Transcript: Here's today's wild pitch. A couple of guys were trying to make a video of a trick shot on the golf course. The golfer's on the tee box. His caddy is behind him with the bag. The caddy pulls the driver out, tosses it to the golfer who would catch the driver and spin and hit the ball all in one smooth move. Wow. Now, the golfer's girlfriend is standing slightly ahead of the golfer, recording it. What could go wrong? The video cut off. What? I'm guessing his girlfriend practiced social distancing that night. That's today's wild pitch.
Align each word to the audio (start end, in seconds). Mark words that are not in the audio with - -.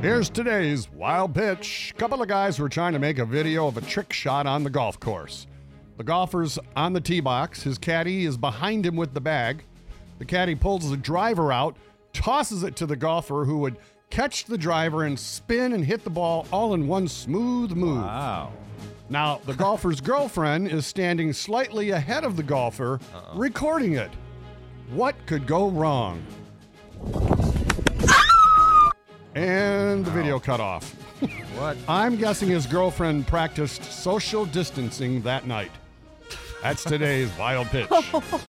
Here's 0.00 0.30
today's 0.30 0.88
wild 0.92 1.34
pitch. 1.34 1.92
A 1.92 1.98
couple 1.98 2.22
of 2.22 2.28
guys 2.28 2.60
were 2.60 2.68
trying 2.68 2.92
to 2.92 3.00
make 3.00 3.18
a 3.18 3.24
video 3.24 3.66
of 3.66 3.76
a 3.76 3.80
trick 3.80 4.12
shot 4.12 4.46
on 4.46 4.62
the 4.62 4.70
golf 4.70 5.00
course. 5.00 5.48
The 5.96 6.04
golfer's 6.04 6.56
on 6.76 6.92
the 6.92 7.00
tee 7.00 7.18
box. 7.18 7.64
His 7.64 7.78
caddy 7.78 8.24
is 8.24 8.36
behind 8.36 8.86
him 8.86 8.94
with 8.94 9.12
the 9.12 9.20
bag. 9.20 9.64
The 10.20 10.24
caddy 10.24 10.54
pulls 10.54 10.88
the 10.88 10.96
driver 10.96 11.52
out, 11.52 11.76
tosses 12.12 12.62
it 12.62 12.76
to 12.76 12.86
the 12.86 12.94
golfer 12.94 13.44
who 13.44 13.58
would 13.58 13.76
catch 14.08 14.44
the 14.44 14.56
driver 14.56 15.02
and 15.02 15.18
spin 15.18 15.72
and 15.72 15.84
hit 15.84 16.04
the 16.04 16.10
ball 16.10 16.46
all 16.52 16.74
in 16.74 16.86
one 16.86 17.08
smooth 17.08 17.72
move. 17.72 18.04
Wow. 18.04 18.52
Now, 19.08 19.40
the 19.46 19.54
golfer's 19.54 20.00
girlfriend 20.00 20.68
is 20.68 20.86
standing 20.86 21.32
slightly 21.32 21.90
ahead 21.90 22.22
of 22.22 22.36
the 22.36 22.44
golfer, 22.44 23.00
recording 23.34 23.94
it. 23.94 24.12
What 24.90 25.16
could 25.26 25.44
go 25.44 25.68
wrong? 25.70 26.24
The 30.04 30.10
video 30.12 30.38
cut 30.38 30.60
off. 30.60 30.94
What? 31.56 31.76
I'm 31.88 32.16
guessing 32.16 32.48
his 32.48 32.66
girlfriend 32.66 33.26
practiced 33.26 33.82
social 33.82 34.44
distancing 34.44 35.22
that 35.22 35.46
night. 35.46 35.72
That's 36.62 36.84
today's 36.84 37.30
wild 37.36 37.66
pitch. 37.68 37.88